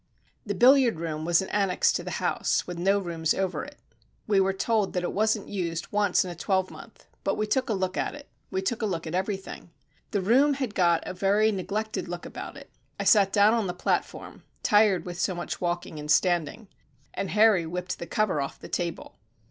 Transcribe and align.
The 0.47 0.55
billiard 0.55 0.99
room 0.99 1.25
was 1.25 1.43
an 1.43 1.49
annexe 1.49 1.91
to 1.93 2.01
the 2.03 2.17
house, 2.17 2.65
with 2.65 2.79
no 2.79 2.97
rooms 2.97 3.35
over 3.35 3.63
it. 3.63 3.77
We 4.25 4.39
were 4.39 4.51
told 4.51 4.93
that 4.93 5.03
it 5.03 5.13
wasn't 5.13 5.47
used 5.47 5.91
once 5.91 6.25
in 6.25 6.31
a 6.31 6.35
twelvemonth, 6.35 7.05
but 7.23 7.37
we 7.37 7.45
took 7.45 7.69
a 7.69 7.73
look 7.75 7.97
at 7.97 8.15
it 8.15 8.27
we 8.49 8.63
took 8.63 8.81
a 8.81 8.87
look 8.87 9.05
at 9.05 9.13
everything. 9.13 9.69
The 10.09 10.21
room 10.21 10.55
had 10.55 10.73
got 10.73 11.07
a 11.07 11.13
very 11.13 11.51
neglected 11.51 12.07
look 12.07 12.25
about 12.25 12.57
it. 12.57 12.71
I 12.99 13.03
sat 13.03 13.31
down 13.31 13.53
on 13.53 13.67
the 13.67 13.75
platform 13.75 14.41
tired 14.63 15.05
with 15.05 15.19
so 15.19 15.35
much 15.35 15.61
walking 15.61 15.99
and 15.99 16.09
standing 16.09 16.67
and 17.13 17.29
Harry 17.29 17.67
whipped 17.67 17.99
the 17.99 18.07
cover 18.07 18.41
off 18.41 18.57
the 18.57 18.69
table. 18.69 19.19